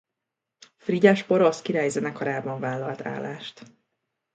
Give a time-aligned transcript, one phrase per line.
[0.77, 3.63] Frigyes porosz király zenekarában vállalt állást.